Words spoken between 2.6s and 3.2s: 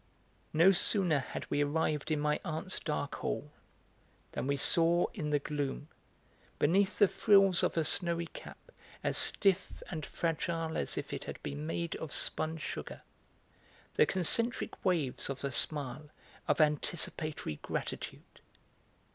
dark